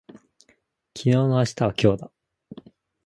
[0.97, 2.11] 昨日の明日は今日だ